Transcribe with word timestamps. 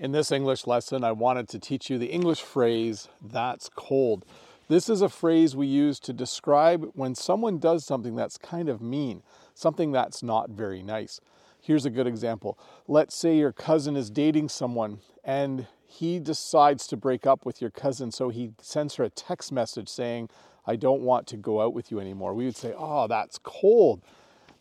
In 0.00 0.12
this 0.12 0.32
English 0.32 0.66
lesson, 0.66 1.04
I 1.04 1.12
wanted 1.12 1.46
to 1.50 1.58
teach 1.58 1.90
you 1.90 1.98
the 1.98 2.06
English 2.06 2.40
phrase, 2.40 3.08
that's 3.22 3.68
cold. 3.68 4.24
This 4.66 4.88
is 4.88 5.02
a 5.02 5.10
phrase 5.10 5.54
we 5.54 5.66
use 5.66 6.00
to 6.00 6.14
describe 6.14 6.90
when 6.94 7.14
someone 7.14 7.58
does 7.58 7.84
something 7.84 8.16
that's 8.16 8.38
kind 8.38 8.70
of 8.70 8.80
mean, 8.80 9.22
something 9.52 9.92
that's 9.92 10.22
not 10.22 10.48
very 10.48 10.82
nice. 10.82 11.20
Here's 11.60 11.84
a 11.84 11.90
good 11.90 12.06
example. 12.06 12.58
Let's 12.88 13.14
say 13.14 13.36
your 13.36 13.52
cousin 13.52 13.94
is 13.94 14.08
dating 14.08 14.48
someone 14.48 15.00
and 15.22 15.66
he 15.84 16.18
decides 16.18 16.86
to 16.86 16.96
break 16.96 17.26
up 17.26 17.44
with 17.44 17.60
your 17.60 17.70
cousin, 17.70 18.10
so 18.10 18.30
he 18.30 18.52
sends 18.62 18.94
her 18.94 19.04
a 19.04 19.10
text 19.10 19.52
message 19.52 19.90
saying, 19.90 20.30
I 20.66 20.76
don't 20.76 21.02
want 21.02 21.26
to 21.26 21.36
go 21.36 21.60
out 21.60 21.74
with 21.74 21.90
you 21.90 22.00
anymore. 22.00 22.32
We 22.32 22.46
would 22.46 22.56
say, 22.56 22.72
Oh, 22.74 23.06
that's 23.06 23.38
cold. 23.42 24.00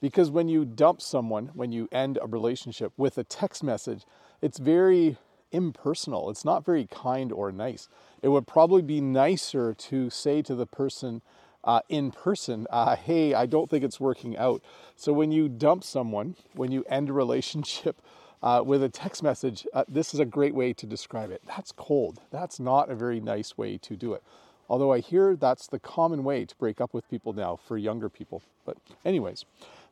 Because 0.01 0.31
when 0.31 0.49
you 0.49 0.65
dump 0.65 1.01
someone, 1.01 1.51
when 1.53 1.71
you 1.71 1.87
end 1.93 2.19
a 2.21 2.27
relationship 2.27 2.91
with 2.97 3.17
a 3.17 3.23
text 3.23 3.63
message, 3.63 4.03
it's 4.41 4.57
very 4.57 5.17
impersonal. 5.51 6.29
It's 6.29 6.45
not 6.45 6.65
very 6.65 6.85
kind 6.85 7.31
or 7.31 7.51
nice. 7.51 7.89
It 8.21 8.29
would 8.29 8.47
probably 8.47 8.81
be 8.81 9.01
nicer 9.01 9.73
to 9.73 10.09
say 10.09 10.41
to 10.43 10.55
the 10.55 10.65
person 10.65 11.21
uh, 11.63 11.81
in 11.89 12.11
person, 12.11 12.67
uh, 12.69 12.95
hey, 12.95 13.33
I 13.33 13.45
don't 13.45 13.69
think 13.69 13.83
it's 13.83 13.99
working 13.99 14.37
out. 14.37 14.63
So 14.95 15.11
when 15.11 15.31
you 15.31 15.49
dump 15.49 15.83
someone, 15.83 16.35
when 16.53 16.71
you 16.71 16.85
end 16.89 17.09
a 17.09 17.13
relationship 17.13 18.01
uh, 18.43 18.63
with 18.65 18.81
a 18.83 18.89
text 18.89 19.23
message, 19.23 19.67
uh, 19.73 19.83
this 19.87 20.13
is 20.13 20.19
a 20.19 20.25
great 20.25 20.55
way 20.55 20.73
to 20.73 20.85
describe 20.85 21.31
it. 21.31 21.41
That's 21.45 21.71
cold. 21.71 22.21
That's 22.31 22.59
not 22.59 22.89
a 22.89 22.95
very 22.95 23.19
nice 23.19 23.57
way 23.57 23.77
to 23.79 23.95
do 23.95 24.13
it. 24.13 24.23
Although 24.69 24.93
I 24.93 24.99
hear 24.99 25.35
that's 25.35 25.67
the 25.67 25.79
common 25.79 26.23
way 26.23 26.45
to 26.45 26.55
break 26.55 26.79
up 26.79 26.93
with 26.93 27.09
people 27.09 27.33
now 27.33 27.55
for 27.55 27.77
younger 27.77 28.07
people. 28.07 28.43
But, 28.65 28.77
anyways, 29.03 29.45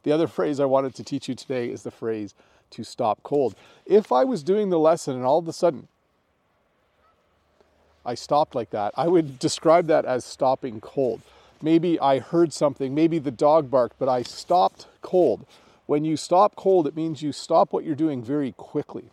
the 0.03 0.11
other 0.11 0.27
phrase 0.27 0.59
I 0.59 0.65
wanted 0.65 0.95
to 0.95 1.03
teach 1.03 1.27
you 1.27 1.35
today 1.35 1.69
is 1.69 1.83
the 1.83 1.91
phrase 1.91 2.33
to 2.71 2.83
stop 2.83 3.23
cold. 3.23 3.55
If 3.85 4.11
I 4.11 4.23
was 4.23 4.43
doing 4.43 4.69
the 4.69 4.79
lesson 4.79 5.15
and 5.15 5.25
all 5.25 5.39
of 5.39 5.47
a 5.47 5.53
sudden 5.53 5.88
I 8.05 8.15
stopped 8.15 8.55
like 8.55 8.69
that, 8.71 8.93
I 8.95 9.07
would 9.07 9.39
describe 9.39 9.88
that 9.88 10.05
as 10.05 10.23
stopping 10.23 10.80
cold. 10.80 11.22
Maybe 11.61 11.99
I 11.99 12.19
heard 12.19 12.53
something, 12.53 12.94
maybe 12.94 13.19
the 13.19 13.31
dog 13.31 13.69
barked, 13.72 13.97
but 13.99 14.07
I 14.07 14.22
stopped 14.22 14.88
cold. 15.02 15.45
When 15.88 16.05
you 16.05 16.17
stop 16.17 16.55
cold, 16.55 16.88
it 16.88 16.95
means 16.95 17.22
you 17.22 17.31
stop 17.31 17.73
what 17.73 17.83
you're 17.83 17.95
doing 17.95 18.23
very 18.23 18.52
quickly. 18.53 19.05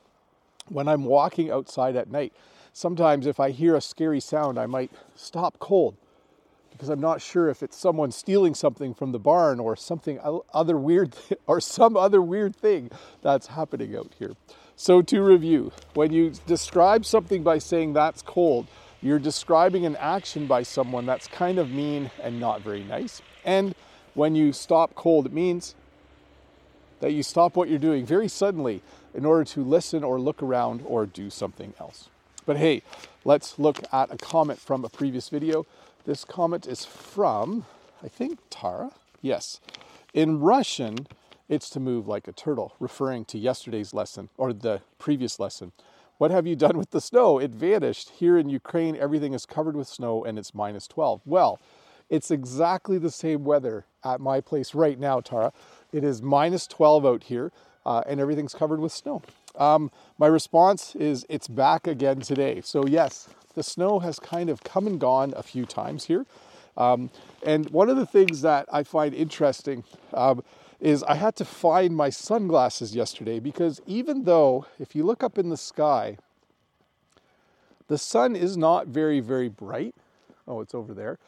When 0.68 0.88
I'm 0.88 1.04
walking 1.04 1.50
outside 1.50 1.96
at 1.96 2.10
night, 2.10 2.32
sometimes 2.72 3.26
if 3.26 3.40
I 3.40 3.50
hear 3.50 3.74
a 3.74 3.80
scary 3.80 4.20
sound, 4.20 4.58
I 4.58 4.66
might 4.66 4.90
stop 5.14 5.58
cold 5.58 5.96
because 6.74 6.88
I'm 6.88 7.00
not 7.00 7.22
sure 7.22 7.48
if 7.48 7.62
it's 7.62 7.76
someone 7.76 8.10
stealing 8.10 8.54
something 8.54 8.94
from 8.94 9.12
the 9.12 9.18
barn 9.18 9.60
or 9.60 9.76
something 9.76 10.18
other 10.52 10.76
weird 10.76 11.12
th- 11.28 11.40
or 11.46 11.60
some 11.60 11.96
other 11.96 12.20
weird 12.20 12.56
thing 12.56 12.90
that's 13.22 13.46
happening 13.46 13.96
out 13.96 14.12
here. 14.18 14.34
So 14.76 15.00
to 15.02 15.22
review, 15.22 15.70
when 15.94 16.12
you 16.12 16.32
describe 16.46 17.06
something 17.06 17.44
by 17.44 17.58
saying 17.58 17.92
that's 17.92 18.22
cold, 18.22 18.66
you're 19.00 19.20
describing 19.20 19.86
an 19.86 19.94
action 19.96 20.46
by 20.46 20.64
someone 20.64 21.06
that's 21.06 21.28
kind 21.28 21.58
of 21.58 21.70
mean 21.70 22.10
and 22.20 22.40
not 22.40 22.62
very 22.62 22.82
nice. 22.82 23.22
And 23.44 23.74
when 24.14 24.34
you 24.34 24.52
stop 24.52 24.94
cold, 24.96 25.26
it 25.26 25.32
means 25.32 25.76
that 27.00 27.12
you 27.12 27.22
stop 27.22 27.54
what 27.54 27.68
you're 27.68 27.78
doing 27.78 28.04
very 28.04 28.28
suddenly 28.28 28.82
in 29.14 29.24
order 29.24 29.44
to 29.44 29.62
listen 29.62 30.02
or 30.02 30.18
look 30.18 30.42
around 30.42 30.82
or 30.86 31.06
do 31.06 31.30
something 31.30 31.74
else. 31.78 32.08
But 32.46 32.56
hey, 32.56 32.82
let's 33.24 33.58
look 33.58 33.78
at 33.92 34.12
a 34.12 34.16
comment 34.16 34.58
from 34.58 34.84
a 34.84 34.88
previous 34.88 35.28
video. 35.28 35.66
This 36.04 36.24
comment 36.24 36.66
is 36.66 36.84
from, 36.84 37.64
I 38.02 38.08
think, 38.08 38.38
Tara. 38.50 38.90
Yes. 39.22 39.60
In 40.12 40.40
Russian, 40.40 41.06
it's 41.48 41.70
to 41.70 41.80
move 41.80 42.06
like 42.06 42.28
a 42.28 42.32
turtle, 42.32 42.74
referring 42.78 43.24
to 43.26 43.38
yesterday's 43.38 43.94
lesson 43.94 44.28
or 44.36 44.52
the 44.52 44.82
previous 44.98 45.40
lesson. 45.40 45.72
What 46.18 46.30
have 46.30 46.46
you 46.46 46.56
done 46.56 46.76
with 46.76 46.90
the 46.90 47.00
snow? 47.00 47.38
It 47.38 47.52
vanished. 47.52 48.10
Here 48.10 48.36
in 48.36 48.50
Ukraine, 48.50 48.96
everything 48.96 49.32
is 49.32 49.46
covered 49.46 49.76
with 49.76 49.88
snow 49.88 50.24
and 50.24 50.38
it's 50.38 50.54
minus 50.54 50.86
12. 50.86 51.22
Well, 51.24 51.58
it's 52.10 52.30
exactly 52.30 52.98
the 52.98 53.10
same 53.10 53.44
weather 53.44 53.86
at 54.04 54.20
my 54.20 54.42
place 54.42 54.74
right 54.74 54.98
now, 54.98 55.20
Tara. 55.20 55.52
It 55.90 56.04
is 56.04 56.20
minus 56.20 56.66
12 56.66 57.06
out 57.06 57.24
here 57.24 57.50
uh, 57.86 58.02
and 58.06 58.20
everything's 58.20 58.54
covered 58.54 58.80
with 58.80 58.92
snow. 58.92 59.22
Um, 59.56 59.90
my 60.18 60.26
response 60.26 60.94
is 60.94 61.24
it's 61.28 61.48
back 61.48 61.86
again 61.86 62.20
today. 62.20 62.60
So, 62.62 62.86
yes, 62.86 63.28
the 63.54 63.62
snow 63.62 64.00
has 64.00 64.18
kind 64.18 64.50
of 64.50 64.62
come 64.62 64.86
and 64.86 65.00
gone 65.00 65.32
a 65.36 65.42
few 65.42 65.64
times 65.64 66.04
here. 66.04 66.26
Um, 66.76 67.10
and 67.44 67.70
one 67.70 67.88
of 67.88 67.96
the 67.96 68.06
things 68.06 68.42
that 68.42 68.66
I 68.72 68.82
find 68.82 69.14
interesting 69.14 69.84
um, 70.12 70.42
is 70.80 71.02
I 71.04 71.14
had 71.14 71.36
to 71.36 71.44
find 71.44 71.96
my 71.96 72.10
sunglasses 72.10 72.94
yesterday 72.94 73.38
because 73.38 73.80
even 73.86 74.24
though, 74.24 74.66
if 74.78 74.94
you 74.94 75.04
look 75.04 75.22
up 75.22 75.38
in 75.38 75.50
the 75.50 75.56
sky, 75.56 76.18
the 77.88 77.98
sun 77.98 78.34
is 78.34 78.56
not 78.56 78.88
very, 78.88 79.20
very 79.20 79.48
bright. 79.48 79.94
Oh, 80.48 80.60
it's 80.60 80.74
over 80.74 80.92
there. 80.94 81.18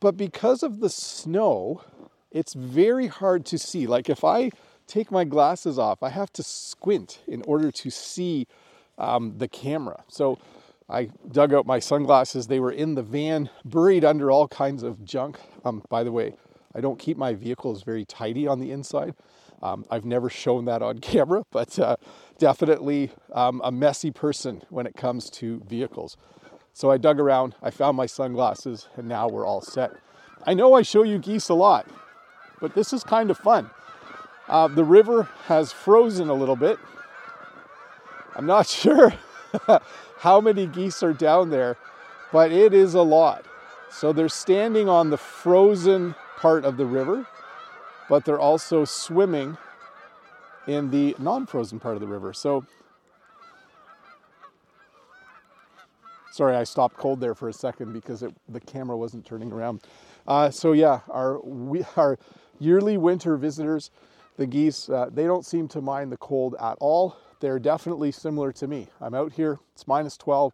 But 0.00 0.16
because 0.16 0.62
of 0.62 0.80
the 0.80 0.90
snow, 0.90 1.82
it's 2.30 2.54
very 2.54 3.06
hard 3.06 3.44
to 3.46 3.58
see. 3.58 3.86
Like 3.86 4.08
if 4.08 4.24
I 4.24 4.50
take 4.86 5.10
my 5.10 5.24
glasses 5.24 5.78
off, 5.78 6.02
I 6.02 6.08
have 6.08 6.32
to 6.34 6.42
squint 6.42 7.20
in 7.28 7.42
order 7.42 7.70
to 7.70 7.90
see 7.90 8.46
um, 8.98 9.34
the 9.38 9.48
camera. 9.48 10.02
So 10.08 10.38
I 10.90 11.08
dug 11.30 11.54
out 11.54 11.66
my 11.66 11.78
sunglasses. 11.78 12.48
They 12.48 12.58
were 12.58 12.72
in 12.72 12.96
the 12.96 13.02
van, 13.02 13.48
buried 13.64 14.04
under 14.04 14.30
all 14.30 14.48
kinds 14.48 14.82
of 14.82 15.04
junk. 15.04 15.38
Um, 15.64 15.84
by 15.88 16.02
the 16.02 16.10
way, 16.10 16.34
I 16.74 16.80
don't 16.80 16.98
keep 16.98 17.16
my 17.16 17.32
vehicles 17.32 17.84
very 17.84 18.04
tidy 18.04 18.48
on 18.48 18.58
the 18.58 18.72
inside. 18.72 19.14
Um, 19.62 19.84
I've 19.88 20.04
never 20.04 20.28
shown 20.28 20.64
that 20.64 20.82
on 20.82 20.98
camera, 21.00 21.44
but 21.52 21.78
uh, 21.78 21.96
definitely 22.38 23.12
um, 23.32 23.60
a 23.62 23.70
messy 23.70 24.10
person 24.10 24.62
when 24.68 24.86
it 24.86 24.96
comes 24.96 25.30
to 25.30 25.62
vehicles. 25.68 26.16
So 26.72 26.90
I 26.90 26.98
dug 26.98 27.20
around, 27.20 27.54
I 27.62 27.70
found 27.70 27.96
my 27.96 28.06
sunglasses, 28.06 28.88
and 28.96 29.06
now 29.08 29.28
we're 29.28 29.46
all 29.46 29.60
set. 29.60 29.92
I 30.44 30.54
know 30.54 30.74
I 30.74 30.82
show 30.82 31.04
you 31.04 31.18
geese 31.18 31.50
a 31.50 31.54
lot, 31.54 31.86
but 32.60 32.74
this 32.74 32.92
is 32.92 33.04
kind 33.04 33.30
of 33.30 33.38
fun. 33.38 33.70
Uh, 34.48 34.66
the 34.66 34.84
river 34.84 35.28
has 35.46 35.70
frozen 35.70 36.28
a 36.28 36.34
little 36.34 36.56
bit. 36.56 36.78
I'm 38.34 38.46
not 38.46 38.66
sure 38.68 39.12
how 40.18 40.40
many 40.40 40.66
geese 40.66 41.02
are 41.02 41.12
down 41.12 41.50
there, 41.50 41.76
but 42.32 42.52
it 42.52 42.74
is 42.74 42.94
a 42.94 43.02
lot. 43.02 43.44
So 43.90 44.12
they're 44.12 44.28
standing 44.28 44.88
on 44.88 45.10
the 45.10 45.16
frozen 45.16 46.14
part 46.36 46.64
of 46.64 46.76
the 46.76 46.86
river, 46.86 47.26
but 48.08 48.24
they're 48.24 48.40
also 48.40 48.84
swimming 48.84 49.56
in 50.66 50.90
the 50.90 51.16
non 51.18 51.46
frozen 51.46 51.80
part 51.80 51.94
of 51.94 52.00
the 52.00 52.06
river. 52.06 52.32
So, 52.32 52.64
sorry, 56.32 56.56
I 56.56 56.64
stopped 56.64 56.96
cold 56.96 57.20
there 57.20 57.34
for 57.34 57.48
a 57.48 57.52
second 57.52 57.92
because 57.92 58.22
it, 58.22 58.32
the 58.48 58.60
camera 58.60 58.96
wasn't 58.96 59.24
turning 59.24 59.52
around. 59.52 59.82
Uh, 60.26 60.50
so, 60.50 60.72
yeah, 60.72 61.00
our, 61.08 61.40
we, 61.40 61.84
our 61.96 62.18
yearly 62.58 62.96
winter 62.96 63.36
visitors, 63.36 63.90
the 64.36 64.46
geese, 64.46 64.88
uh, 64.88 65.08
they 65.12 65.24
don't 65.24 65.44
seem 65.44 65.68
to 65.68 65.80
mind 65.80 66.10
the 66.12 66.16
cold 66.16 66.54
at 66.60 66.76
all 66.80 67.16
they're 67.40 67.58
definitely 67.58 68.12
similar 68.12 68.52
to 68.52 68.66
me. 68.68 68.88
I'm 69.00 69.14
out 69.14 69.32
here, 69.32 69.58
it's 69.72 69.88
minus 69.88 70.16
12. 70.16 70.52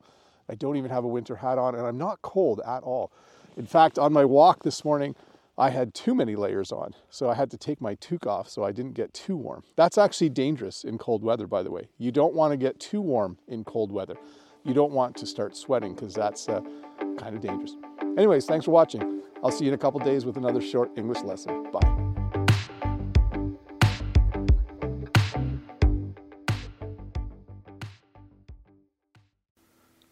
I 0.48 0.54
don't 0.54 0.76
even 0.76 0.90
have 0.90 1.04
a 1.04 1.08
winter 1.08 1.36
hat 1.36 1.58
on, 1.58 1.74
and 1.74 1.84
I'm 1.84 1.98
not 1.98 2.22
cold 2.22 2.60
at 2.64 2.82
all. 2.84 3.10
In 3.56 3.66
fact, 3.66 3.98
on 3.98 4.12
my 4.12 4.24
walk 4.24 4.62
this 4.62 4.84
morning, 4.84 5.16
I 5.58 5.70
had 5.70 5.94
too 5.94 6.14
many 6.14 6.36
layers 6.36 6.70
on, 6.70 6.94
so 7.10 7.28
I 7.28 7.34
had 7.34 7.50
to 7.50 7.56
take 7.56 7.80
my 7.80 7.94
toque 7.96 8.26
off 8.26 8.48
so 8.48 8.62
I 8.62 8.72
didn't 8.72 8.92
get 8.92 9.12
too 9.12 9.36
warm. 9.36 9.64
That's 9.74 9.98
actually 9.98 10.28
dangerous 10.28 10.84
in 10.84 10.98
cold 10.98 11.22
weather, 11.22 11.46
by 11.46 11.62
the 11.62 11.70
way. 11.70 11.88
You 11.98 12.12
don't 12.12 12.34
want 12.34 12.52
to 12.52 12.56
get 12.56 12.78
too 12.78 13.00
warm 13.00 13.38
in 13.48 13.64
cold 13.64 13.90
weather. 13.90 14.16
You 14.64 14.74
don't 14.74 14.92
want 14.92 15.16
to 15.16 15.26
start 15.26 15.56
sweating 15.56 15.94
because 15.94 16.14
that's 16.14 16.48
uh, 16.48 16.60
kind 17.18 17.34
of 17.34 17.40
dangerous. 17.40 17.74
Anyways, 18.18 18.44
thanks 18.46 18.66
for 18.66 18.72
watching. 18.72 19.22
I'll 19.42 19.50
see 19.50 19.64
you 19.64 19.70
in 19.70 19.74
a 19.74 19.78
couple 19.78 20.00
days 20.00 20.24
with 20.24 20.36
another 20.36 20.60
short 20.60 20.90
English 20.96 21.22
lesson. 21.22 21.70
Bye. 21.72 22.05